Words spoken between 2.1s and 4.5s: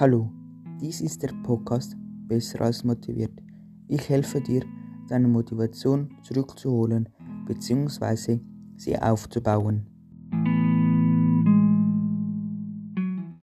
Besser als motiviert. Ich helfe